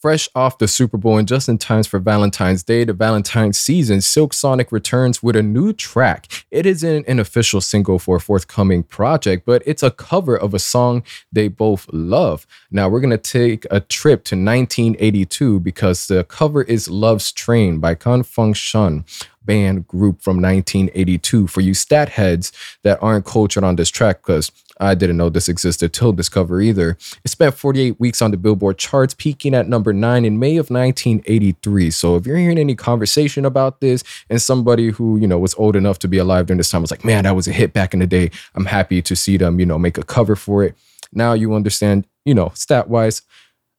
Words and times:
Fresh 0.00 0.28
off 0.34 0.58
the 0.58 0.68
Super 0.68 0.96
Bowl 0.96 1.18
and 1.18 1.28
just 1.28 1.48
in 1.48 1.58
time 1.58 1.84
for 1.84 1.98
Valentine's 1.98 2.62
Day, 2.62 2.84
the 2.84 2.92
Valentine's 2.92 3.58
season, 3.58 4.00
Silk 4.00 4.32
Sonic 4.32 4.72
returns 4.72 5.22
with 5.22 5.36
a 5.36 5.42
new 5.42 5.72
track. 5.72 6.26
It 6.50 6.66
isn't 6.66 7.06
an 7.06 7.18
official 7.18 7.60
single 7.60 7.98
for 7.98 8.16
a 8.16 8.20
forthcoming 8.20 8.82
project, 8.82 9.44
but 9.46 9.62
it's 9.66 9.82
a 9.82 9.90
cover 9.90 10.36
of 10.36 10.54
a 10.54 10.58
song 10.58 11.02
they 11.32 11.48
both 11.48 11.86
love. 11.92 12.46
Now, 12.70 12.88
we're 12.88 13.00
going 13.00 13.10
to 13.10 13.18
take 13.18 13.66
a 13.70 13.80
trip 13.80 14.24
to 14.24 14.34
1982 14.36 15.60
because 15.60 16.06
the 16.06 16.24
cover 16.24 16.62
is 16.62 16.88
Love's 16.88 17.32
Train 17.32 17.78
by 17.78 17.94
Con 17.94 18.22
Funk 18.22 18.56
Shun 18.56 19.04
band 19.46 19.86
group 19.86 20.20
from 20.20 20.42
1982 20.42 21.46
for 21.46 21.60
you 21.60 21.72
stat 21.72 22.10
heads 22.10 22.52
that 22.82 23.02
aren't 23.02 23.24
cultured 23.24 23.64
on 23.64 23.76
this 23.76 23.90
track 23.90 24.22
because 24.22 24.50
I 24.78 24.94
didn't 24.94 25.16
know 25.16 25.28
this 25.28 25.48
existed 25.48 25.92
till 25.92 26.12
this 26.12 26.28
cover 26.28 26.60
either. 26.60 26.98
It 27.24 27.28
spent 27.28 27.54
48 27.54 27.98
weeks 27.98 28.20
on 28.20 28.30
the 28.30 28.36
Billboard 28.36 28.78
charts, 28.78 29.14
peaking 29.14 29.54
at 29.54 29.68
number 29.68 29.92
nine 29.92 30.24
in 30.24 30.38
May 30.38 30.56
of 30.56 30.70
1983. 30.70 31.90
So 31.90 32.16
if 32.16 32.26
you're 32.26 32.36
hearing 32.36 32.58
any 32.58 32.74
conversation 32.74 33.44
about 33.44 33.80
this 33.80 34.04
and 34.28 34.40
somebody 34.40 34.90
who, 34.90 35.16
you 35.16 35.26
know, 35.26 35.38
was 35.38 35.54
old 35.54 35.76
enough 35.76 35.98
to 36.00 36.08
be 36.08 36.18
alive 36.18 36.46
during 36.46 36.58
this 36.58 36.70
time 36.70 36.82
was 36.82 36.90
like, 36.90 37.04
man, 37.04 37.24
that 37.24 37.34
was 37.34 37.48
a 37.48 37.52
hit 37.52 37.72
back 37.72 37.94
in 37.94 38.00
the 38.00 38.06
day. 38.06 38.30
I'm 38.54 38.66
happy 38.66 39.00
to 39.02 39.16
see 39.16 39.36
them, 39.36 39.58
you 39.58 39.66
know, 39.66 39.78
make 39.78 39.96
a 39.96 40.02
cover 40.02 40.36
for 40.36 40.62
it. 40.62 40.76
Now 41.12 41.32
you 41.32 41.54
understand, 41.54 42.06
you 42.24 42.34
know, 42.34 42.52
stat 42.54 42.88
wise, 42.88 43.22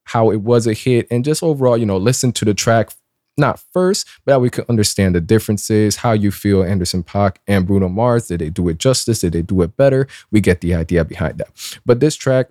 how 0.05 0.31
it 0.31 0.41
was 0.41 0.65
a 0.65 0.73
hit 0.73 1.05
and 1.11 1.23
just 1.23 1.43
overall, 1.43 1.77
you 1.77 1.85
know, 1.85 1.97
listen 1.97 2.31
to 2.31 2.45
the 2.45 2.53
track 2.53 2.91
not 3.37 3.59
first, 3.73 4.07
but 4.25 4.33
that 4.33 4.39
we 4.41 4.49
could 4.49 4.65
understand 4.69 5.15
the 5.15 5.21
differences, 5.21 5.97
how 5.97 6.11
you 6.11 6.31
feel 6.31 6.63
Anderson 6.63 7.03
.Paak 7.03 7.37
and 7.47 7.65
Bruno 7.65 7.89
Mars. 7.89 8.27
Did 8.27 8.41
they 8.41 8.49
do 8.49 8.69
it 8.69 8.77
justice? 8.77 9.21
Did 9.21 9.33
they 9.33 9.41
do 9.41 9.61
it 9.61 9.77
better? 9.77 10.07
We 10.31 10.41
get 10.41 10.61
the 10.61 10.73
idea 10.73 11.05
behind 11.05 11.37
that. 11.37 11.79
But 11.85 11.99
this 11.99 12.15
track, 12.15 12.49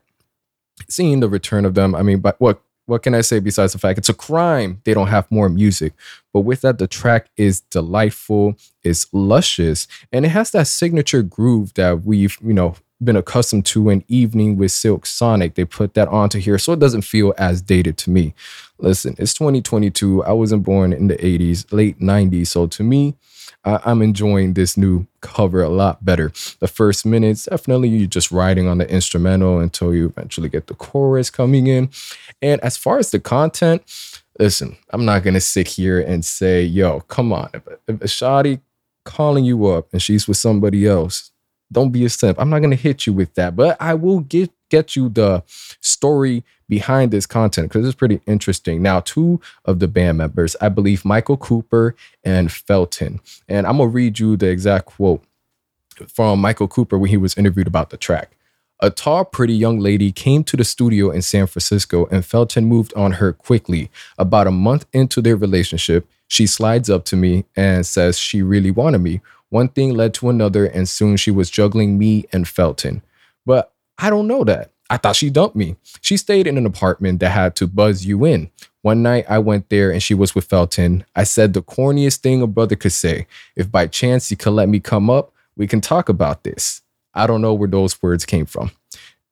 seeing 0.89 1.21
the 1.21 1.29
return 1.29 1.65
of 1.65 1.75
them, 1.75 1.95
I 1.95 2.03
mean, 2.03 2.21
but 2.21 2.41
what 2.41 2.61
what 2.87 3.03
can 3.03 3.15
I 3.15 3.21
say 3.21 3.41
besides 3.41 3.73
the 3.73 3.81
fact 3.81 3.99
it's 3.99 4.09
a 4.09 4.15
crime 4.15 4.81
they 4.85 4.95
don't 4.95 5.09
have 5.09 5.29
more 5.31 5.49
music? 5.49 5.93
But 6.33 6.43
with 6.43 6.61
that, 6.61 6.79
the 6.79 6.87
track 6.87 7.28
is 7.37 7.61
delightful, 7.61 8.55
it's 8.84 9.12
luscious, 9.12 9.89
and 10.12 10.25
it 10.25 10.28
has 10.28 10.53
that 10.53 10.69
signature 10.69 11.23
groove 11.23 11.75
that 11.75 12.05
we've, 12.05 12.39
you 12.41 12.55
know, 12.55 12.77
been 13.02 13.16
accustomed 13.16 13.66
to 13.66 13.91
an 13.91 14.05
evening 14.08 14.56
with 14.56 14.72
Silk 14.72 15.06
Sonic. 15.06 15.55
They 15.55 15.64
put 15.64 15.94
that 15.94 16.08
onto 16.08 16.39
here 16.39 16.58
so 16.58 16.72
it 16.72 16.78
doesn't 16.78 17.03
feel 17.03 17.34
as 17.36 17.61
dated 17.61 17.98
to 17.98 18.11
me. 18.11 18.34
Listen, 18.78 19.14
it's 19.19 19.34
2022. 19.34 20.25
I 20.25 20.33
wasn't 20.33 20.62
born 20.62 20.92
in 20.92 21.08
the 21.08 21.16
80s, 21.16 21.70
late 21.72 22.00
90s. 22.00 22.48
So 22.48 22.66
to 22.66 22.83
me, 22.83 23.16
I'm 23.64 24.00
enjoying 24.00 24.55
this 24.55 24.77
new 24.77 25.06
cover 25.20 25.62
a 25.62 25.69
lot 25.69 26.05
better. 26.05 26.33
The 26.61 26.69
first 26.69 27.05
minutes, 27.05 27.47
definitely 27.47 27.88
you're 27.88 28.06
just 28.06 28.30
riding 28.30 28.69
on 28.69 28.78
the 28.78 28.88
instrumental 28.88 29.58
until 29.58 29.92
you 29.92 30.06
eventually 30.06 30.48
get 30.48 30.69
the 30.69 30.75
chorus 30.75 31.31
coming 31.31 31.66
in. 31.66 31.91
And 32.41 32.60
as 32.60 32.77
far 32.77 32.98
as 32.98 33.10
the 33.10 33.19
content, 33.19 33.83
listen, 34.38 34.77
I'm 34.91 35.05
not 35.05 35.25
gonna 35.25 35.41
sit 35.41 35.66
here 35.69 36.00
and 36.00 36.25
say, 36.25 36.62
yo, 36.62 37.00
come 37.00 37.33
on. 37.33 37.50
If, 37.88 38.03
if 38.03 38.60
calling 39.05 39.44
you 39.44 39.66
up 39.66 39.88
and 39.92 40.03
she's 40.03 40.28
with 40.28 40.36
somebody 40.36 40.86
else, 40.86 41.33
don't 41.72 41.91
be 41.91 42.05
a 42.05 42.09
simp. 42.09 42.39
I'm 42.41 42.50
not 42.50 42.61
gonna 42.61 42.77
hit 42.77 43.06
you 43.06 43.12
with 43.12 43.34
that, 43.34 43.56
but 43.56 43.77
I 43.81 43.95
will 43.95 44.20
get 44.20 44.50
get 44.69 44.97
you 44.97 45.09
the 45.09 45.42
story 45.81 46.45
behind 46.69 47.12
this 47.12 47.27
content 47.27 47.69
because 47.69 47.86
it's 47.86 47.95
pretty 47.95 48.20
interesting. 48.27 48.83
Now, 48.83 49.00
two 49.00 49.41
of 49.64 49.78
the 49.78 49.89
band 49.89 50.19
members, 50.19 50.56
I 50.61 50.69
believe 50.69 51.05
Michael 51.05 51.37
Cooper 51.37 51.94
and 52.25 52.50
Felton, 52.50 53.20
and 53.48 53.67
I'm 53.67 53.78
gonna 53.78 53.91
read 53.91 54.19
you 54.19 54.37
the 54.37 54.48
exact 54.48 54.87
quote 54.87 55.22
from 56.09 56.41
Michael 56.41 56.69
Cooper 56.69 56.98
when 56.98 57.11
he 57.11 57.17
was 57.17 57.37
interviewed 57.37 57.67
about 57.67 57.91
the 57.91 57.97
track. 57.97 58.37
A 58.81 58.91
tall, 58.91 59.25
pretty 59.25 59.55
young 59.55 59.81
lady 59.81 60.12
came 60.12 60.44
to 60.44 60.56
the 60.56 60.64
studio 60.64 61.11
in 61.11 61.22
San 61.22 61.47
Francisco, 61.47 62.06
and 62.11 62.25
Felton 62.25 62.67
moved 62.67 62.92
on 62.94 63.12
her 63.12 63.33
quickly. 63.33 63.91
About 64.19 64.47
a 64.47 64.50
month 64.50 64.84
into 64.92 65.22
their 65.22 65.37
relationship, 65.37 66.06
she 66.28 66.47
slides 66.47 66.91
up 66.91 67.06
to 67.06 67.17
me 67.17 67.47
and 67.56 67.87
says 67.87 68.19
she 68.19 68.42
really 68.42 68.70
wanted 68.70 68.98
me. 68.98 69.22
One 69.50 69.69
thing 69.69 69.94
led 69.94 70.14
to 70.14 70.28
another, 70.28 70.66
and 70.66 70.89
soon 70.89 71.16
she 71.16 71.31
was 71.31 71.50
juggling 71.50 71.98
me 71.98 72.26
and 72.32 72.47
Felton. 72.47 73.03
But 73.44 73.72
I 73.98 74.10
don't 74.10 74.26
know 74.26 74.44
that. 74.44 74.72
I 74.88 74.97
thought 74.97 75.16
she 75.16 75.31
dumped 75.31 75.56
me. 75.56 75.76
She 76.00 76.16
stayed 76.16 76.47
in 76.47 76.59
an 76.59 76.66
apartment 76.66 77.21
that 77.21 77.31
had 77.31 77.56
to 77.56 77.66
buzz 77.66 78.06
you 78.06 78.25
in. 78.25 78.50
One 78.82 79.03
night 79.03 79.25
I 79.28 79.41
went 79.41 79.69
there 79.69 79.91
and 79.91 80.00
she 80.00 80.15
was 80.15 80.34
with 80.34 80.44
Felton. 80.44 81.04
I 81.16 81.25
said 81.25 81.54
the 81.54 81.62
corniest 81.62 82.19
thing 82.19 82.41
a 82.41 82.47
brother 82.47 82.76
could 82.76 82.93
say. 82.93 83.26
If 83.56 83.71
by 83.71 83.88
chance 83.88 84.31
you 84.31 84.37
could 84.37 84.53
let 84.53 84.69
me 84.69 84.78
come 84.78 85.10
up, 85.10 85.32
we 85.56 85.66
can 85.66 85.81
talk 85.81 86.09
about 86.09 86.44
this. 86.44 86.82
I 87.15 87.26
don't 87.26 87.41
know 87.41 87.54
where 87.54 87.69
those 87.69 88.00
words 88.00 88.25
came 88.25 88.47
from. 88.47 88.71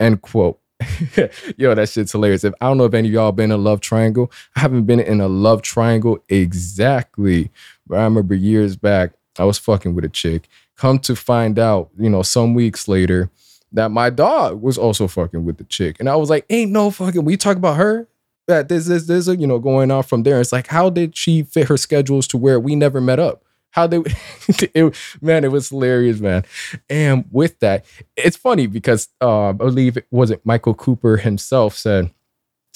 End 0.01 0.23
quote. 0.23 0.59
Yo, 1.57 1.75
that 1.75 1.89
shit's 1.89 2.13
hilarious. 2.13 2.43
If 2.43 2.55
I 2.61 2.67
don't 2.67 2.79
know 2.79 2.85
if 2.85 2.95
any 2.95 3.09
of 3.09 3.15
y'all 3.15 3.31
been 3.31 3.53
in 3.53 3.53
a 3.53 3.57
love 3.57 3.81
triangle, 3.81 4.33
I 4.57 4.61
haven't 4.61 4.85
been 4.85 5.01
in 5.01 5.21
a 5.21 5.29
love 5.29 5.63
triangle 5.63 6.19
exactly. 6.29 7.53
But 7.87 8.01
I 8.01 8.05
remember 8.05 8.35
years 8.35 8.75
back, 8.75 9.13
I 9.39 9.45
was 9.45 9.59
fucking 9.59 9.95
with 9.95 10.05
a 10.05 10.09
chick. 10.09 10.49
Come 10.77 10.99
to 11.01 11.17
find 11.17 11.59
out, 11.59 11.91
you 11.99 12.11
know, 12.11 12.23
some 12.23 12.55
weeks 12.55 12.89
later, 12.89 13.31
that 13.73 13.91
my 13.91 14.09
dog 14.09 14.63
was 14.63 14.79
also 14.79 15.09
fucking 15.09 15.45
with 15.45 15.59
the 15.59 15.65
chick. 15.65 15.97
And 15.99 16.09
I 16.09 16.17
was 16.17 16.31
like, 16.31 16.47
ain't 16.49 16.71
no 16.71 16.91
fucking, 16.91 17.25
we 17.25 17.37
talk 17.37 17.57
about 17.57 17.77
her? 17.77 18.09
That 18.47 18.69
this, 18.69 18.87
there's 18.87 19.29
a, 19.29 19.37
you 19.37 19.47
know, 19.47 19.59
going 19.59 19.91
on 19.91 20.03
from 20.03 20.23
there. 20.23 20.41
It's 20.41 20.53
like, 20.53 20.69
how 20.69 20.91
did 20.91 21.17
she 21.17 21.43
fit 21.43 21.69
her 21.69 21.77
schedules 21.77 22.27
to 22.29 22.37
where 22.37 22.61
we 22.61 22.77
never 22.77 23.01
met 23.01 23.19
up? 23.19 23.43
How 23.71 23.87
they, 23.87 23.99
it, 24.49 24.95
man, 25.21 25.45
it 25.45 25.51
was 25.51 25.71
hilarious, 25.71 26.21
man. 26.21 26.45
And 26.89 27.25
with 27.33 27.59
that, 27.61 27.85
it's 28.17 28.37
funny 28.37 28.67
because 28.67 29.09
uh, 29.21 29.49
I 29.49 29.53
believe 29.53 29.97
it 29.97 30.07
wasn't 30.11 30.45
Michael 30.47 30.75
Cooper 30.75 31.17
himself 31.17 31.77
said, 31.77 32.13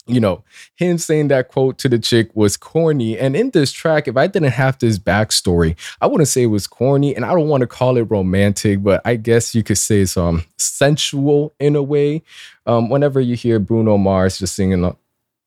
you 0.08 0.20
know, 0.20 0.42
him 0.74 0.98
saying 0.98 1.28
that 1.28 1.48
quote 1.48 1.78
to 1.78 1.88
the 1.88 1.98
chick 1.98 2.34
was 2.34 2.56
corny. 2.56 3.18
And 3.18 3.36
in 3.36 3.50
this 3.50 3.70
track, 3.70 4.08
if 4.08 4.16
I 4.16 4.26
didn't 4.26 4.52
have 4.52 4.78
this 4.78 4.98
backstory, 4.98 5.76
I 6.00 6.06
wouldn't 6.06 6.28
say 6.28 6.44
it 6.44 6.46
was 6.46 6.66
corny. 6.66 7.14
And 7.14 7.24
I 7.24 7.34
don't 7.34 7.48
want 7.48 7.60
to 7.60 7.66
call 7.66 7.96
it 7.98 8.02
romantic, 8.02 8.82
but 8.82 9.02
I 9.04 9.16
guess 9.16 9.54
you 9.54 9.62
could 9.62 9.78
say 9.78 10.00
it's 10.00 10.16
um 10.16 10.44
sensual 10.56 11.54
in 11.60 11.76
a 11.76 11.82
way. 11.82 12.22
Um, 12.66 12.88
whenever 12.88 13.20
you 13.20 13.36
hear 13.36 13.58
Bruno 13.58 13.98
Mars 13.98 14.38
just 14.38 14.56
singing 14.56 14.94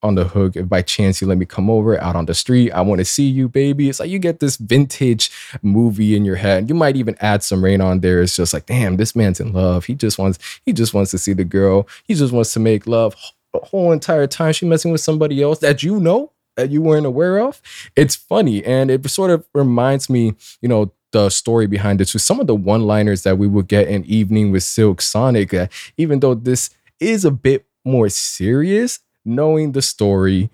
on 0.03 0.16
the 0.16 0.25
hook, 0.25 0.55
if 0.55 0.67
by 0.67 0.81
chance 0.81 1.22
you 1.22 1.28
let 1.28 1.38
me 1.38 1.45
come 1.45 1.69
over 1.69 1.99
out 2.01 2.16
on 2.16 2.25
the 2.25 2.33
street, 2.33 2.72
I 2.72 2.81
want 2.81 2.99
to 2.99 3.05
see 3.05 3.28
you, 3.28 3.47
baby. 3.47 3.89
It's 3.89 3.99
like 3.99 4.09
you 4.09 4.19
get 4.19 4.39
this 4.39 4.57
vintage 4.57 5.31
movie 5.61 6.16
in 6.16 6.25
your 6.25 6.38
head. 6.38 6.69
You 6.69 6.75
might 6.75 6.95
even 6.95 7.16
add 7.19 7.43
some 7.43 7.63
rain 7.63 7.81
on 7.81 7.99
there. 7.99 8.22
It's 8.22 8.35
just 8.35 8.53
like, 8.53 8.66
damn, 8.66 8.97
this 8.97 9.16
man's 9.16 9.39
in 9.39 9.53
love. 9.53 9.85
He 9.85 9.95
just 9.95 10.17
wants, 10.17 10.39
he 10.66 10.73
just 10.73 10.93
wants 10.93 11.11
to 11.11 11.17
see 11.17 11.33
the 11.33 11.45
girl. 11.45 11.88
He 12.03 12.16
just 12.16 12.33
wants 12.33 12.53
to 12.53 12.59
make 12.59 12.88
love 12.88 13.16
the 13.53 13.59
whole 13.59 13.91
entire 13.91 14.28
time 14.28 14.53
she 14.53 14.66
messing 14.66 14.91
with 14.91 15.01
somebody 15.01 15.41
else 15.41 15.59
that 15.59 15.84
you 15.84 16.00
know 16.00 16.31
that 16.56 16.69
you 16.69 16.81
weren't 16.81 17.06
aware 17.06 17.39
of. 17.39 17.62
It's 17.95 18.16
funny 18.16 18.63
and 18.63 18.91
it 18.91 19.07
sort 19.09 19.31
of 19.31 19.45
reminds 19.53 20.09
me, 20.09 20.34
you 20.62 20.69
know, 20.69 20.91
the 21.12 21.29
story 21.29 21.67
behind 21.67 22.00
it 22.00 22.06
to 22.06 22.19
some 22.19 22.40
of 22.40 22.47
the 22.47 22.56
one-liners 22.56 23.23
that 23.23 23.38
we 23.38 23.47
would 23.47 23.67
get 23.67 23.88
in 23.88 24.06
Evening 24.06 24.51
with 24.51 24.63
Silk 24.63 25.01
Sonic. 25.01 25.53
Uh, 25.53 25.67
even 25.97 26.19
though 26.22 26.34
this 26.34 26.69
is 27.00 27.25
a 27.25 27.31
bit 27.31 27.66
more 27.84 28.09
serious, 28.09 29.00
knowing 29.25 29.73
the 29.73 29.81
story 29.81 30.50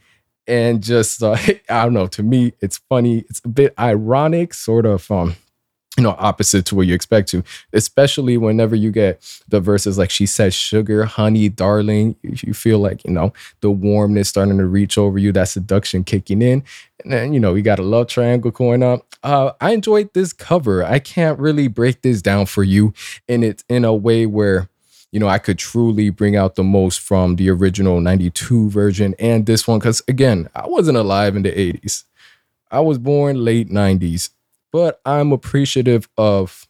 and 0.48 0.82
just 0.82 1.22
uh, 1.22 1.38
I 1.70 1.84
don't 1.84 1.94
know. 1.94 2.08
To 2.08 2.24
me, 2.24 2.54
it's 2.62 2.78
funny. 2.78 3.26
It's 3.30 3.42
a 3.44 3.50
bit 3.50 3.74
ironic, 3.78 4.54
sort 4.54 4.86
of. 4.86 5.10
Um, 5.12 5.36
you 5.98 6.04
know, 6.04 6.16
opposite 6.20 6.64
to 6.68 6.76
what 6.76 6.86
you 6.86 6.94
expect 6.94 7.28
to, 7.30 7.44
especially 7.74 8.38
whenever 8.38 8.76
you 8.76 8.92
get 8.92 9.20
the 9.48 9.60
verses 9.60 9.98
like 9.98 10.12
she 10.12 10.28
says, 10.28 10.54
sugar, 10.54 11.06
honey, 11.06 11.50
darling. 11.50 12.16
You 12.22 12.54
feel 12.54 12.78
like, 12.78 13.04
you 13.04 13.12
know, 13.12 13.34
the 13.62 13.72
warmness 13.72 14.30
starting 14.30 14.60
to 14.60 14.66
reach 14.68 14.98
over 15.00 15.18
you, 15.18 15.32
that 15.32 15.50
seduction 15.50 16.04
kicking 16.04 16.44
in. 16.44 16.64
And 17.04 17.12
then, 17.12 17.34
you 17.34 17.40
know, 17.40 17.54
we 17.54 17.64
got 17.64 17.80
a 17.80 17.84
love 17.84 18.08
triangle 18.08 18.52
going 18.52 18.84
on. 18.84 19.02
Uh, 19.24 19.54
I 19.60 19.72
enjoyed 19.72 20.14
this 20.14 20.34
cover. 20.34 20.84
I 20.84 21.00
can't 21.00 21.40
really 21.40 21.68
break 21.68 22.04
this 22.04 22.22
down 22.22 22.46
for 22.46 22.64
you 22.64 22.94
in 23.28 23.44
it 23.44 23.64
in 23.68 23.84
a 23.84 23.94
way 23.94 24.28
where, 24.28 24.70
you 25.12 25.20
know, 25.20 25.28
I 25.28 25.40
could 25.40 25.58
truly 25.58 26.12
bring 26.12 26.36
out 26.36 26.56
the 26.56 26.64
most 26.64 27.00
from 27.00 27.38
the 27.38 27.50
original 27.50 28.00
92 28.02 28.70
version 28.70 29.16
and 29.18 29.48
this 29.48 29.68
one. 29.68 29.80
Cause 29.80 30.04
again, 30.08 30.48
I 30.54 30.68
wasn't 30.68 30.98
alive 30.98 31.36
in 31.36 31.42
the 31.42 31.52
80s. 31.52 32.04
I 32.70 32.82
was 32.82 33.00
born 33.00 33.44
late 33.44 33.70
90s 33.70 34.30
but 34.72 35.02
I'm 35.06 35.32
appreciative 35.32 36.08
of 36.18 36.68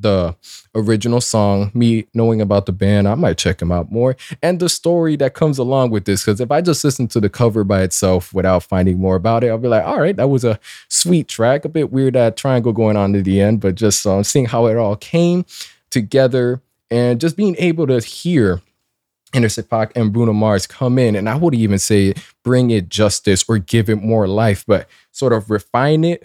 the 0.00 0.34
original 0.74 1.20
song, 1.20 1.70
me 1.74 2.06
knowing 2.14 2.40
about 2.40 2.66
the 2.66 2.72
band, 2.72 3.06
I 3.06 3.14
might 3.14 3.36
check 3.36 3.58
them 3.58 3.70
out 3.70 3.92
more, 3.92 4.16
and 4.42 4.58
the 4.58 4.68
story 4.68 5.16
that 5.16 5.34
comes 5.34 5.58
along 5.58 5.90
with 5.90 6.06
this. 6.06 6.24
Because 6.24 6.40
if 6.40 6.50
I 6.50 6.60
just 6.60 6.82
listen 6.82 7.06
to 7.08 7.20
the 7.20 7.28
cover 7.28 7.64
by 7.64 7.82
itself 7.82 8.32
without 8.32 8.62
finding 8.62 8.98
more 8.98 9.16
about 9.16 9.44
it, 9.44 9.48
I'll 9.48 9.58
be 9.58 9.68
like, 9.68 9.84
all 9.84 10.00
right, 10.00 10.16
that 10.16 10.30
was 10.30 10.44
a 10.44 10.58
sweet 10.88 11.28
track. 11.28 11.64
A 11.64 11.68
bit 11.68 11.92
weird 11.92 12.14
that 12.14 12.36
triangle 12.36 12.72
going 12.72 12.96
on 12.96 13.12
to 13.12 13.22
the 13.22 13.40
end, 13.40 13.60
but 13.60 13.74
just 13.74 14.06
um, 14.06 14.24
seeing 14.24 14.46
how 14.46 14.66
it 14.66 14.76
all 14.76 14.96
came 14.96 15.44
together 15.90 16.62
and 16.90 17.20
just 17.20 17.36
being 17.36 17.56
able 17.58 17.86
to 17.86 18.00
hear 18.00 18.62
Anderson 19.32 19.64
.Paak 19.64 19.92
and 19.94 20.12
Bruno 20.12 20.32
Mars 20.32 20.66
come 20.66 20.98
in, 20.98 21.14
and 21.14 21.28
I 21.28 21.36
would 21.36 21.54
even 21.54 21.78
say 21.78 22.14
bring 22.42 22.70
it 22.70 22.88
justice 22.88 23.44
or 23.48 23.58
give 23.58 23.88
it 23.88 24.02
more 24.02 24.26
life, 24.26 24.64
but 24.66 24.88
sort 25.12 25.32
of 25.32 25.50
refine 25.50 26.04
it 26.04 26.24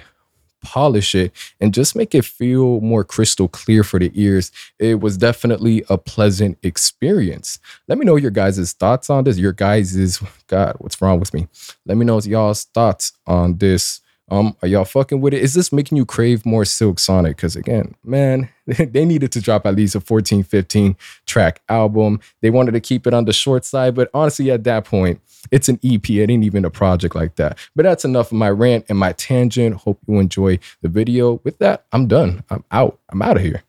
polish 0.65 1.15
it 1.15 1.31
and 1.61 1.73
just 1.73 1.95
make 1.95 2.13
it 2.13 2.25
feel 2.25 2.81
more 2.81 3.03
crystal 3.03 3.47
clear 3.47 3.83
for 3.83 3.99
the 3.99 4.11
ears. 4.13 4.51
It 4.79 4.99
was 4.99 5.17
definitely 5.17 5.83
a 5.89 5.97
pleasant 5.97 6.57
experience. 6.63 7.59
Let 7.87 7.97
me 7.97 8.05
know 8.05 8.15
your 8.15 8.31
guys' 8.31 8.73
thoughts 8.73 9.09
on 9.09 9.23
this. 9.23 9.37
Your 9.37 9.53
guys' 9.53 10.21
God, 10.47 10.75
what's 10.79 11.01
wrong 11.01 11.19
with 11.19 11.33
me? 11.33 11.47
Let 11.85 11.97
me 11.97 12.05
know 12.05 12.19
y'all's 12.19 12.65
thoughts 12.65 13.13
on 13.27 13.57
this. 13.59 14.01
Um, 14.29 14.55
are 14.61 14.67
y'all 14.67 14.85
fucking 14.85 15.21
with 15.21 15.33
it? 15.33 15.41
Is 15.41 15.53
this 15.53 15.71
making 15.71 15.97
you 15.97 16.05
crave 16.05 16.45
more 16.45 16.65
Silk 16.65 16.97
Sonic? 16.97 17.37
Because 17.37 17.55
again, 17.55 17.95
man, 18.03 18.49
they 18.65 19.05
needed 19.05 19.31
to 19.33 19.41
drop 19.41 19.65
at 19.65 19.75
least 19.75 19.95
a 19.95 19.99
14, 19.99 20.43
15 20.43 20.97
track 21.25 21.61
album. 21.69 22.19
They 22.41 22.49
wanted 22.49 22.71
to 22.71 22.79
keep 22.79 23.05
it 23.05 23.13
on 23.13 23.25
the 23.25 23.33
short 23.33 23.65
side, 23.65 23.93
but 23.95 24.09
honestly, 24.13 24.49
at 24.49 24.63
that 24.63 24.85
point, 24.85 25.21
it's 25.51 25.69
an 25.69 25.79
EP. 25.83 26.09
It 26.09 26.29
ain't 26.29 26.43
even 26.43 26.65
a 26.65 26.71
project 26.71 27.15
like 27.15 27.35
that. 27.35 27.57
But 27.75 27.83
that's 27.83 28.05
enough 28.05 28.31
of 28.31 28.37
my 28.37 28.49
rant 28.49 28.85
and 28.89 28.97
my 28.97 29.11
tangent. 29.13 29.75
Hope 29.75 29.99
you 30.07 30.19
enjoy 30.19 30.59
the 30.81 30.89
video. 30.89 31.39
With 31.43 31.59
that, 31.59 31.85
I'm 31.91 32.07
done. 32.07 32.43
I'm 32.49 32.63
out. 32.71 32.99
I'm 33.09 33.21
out 33.21 33.37
of 33.37 33.43
here. 33.43 33.63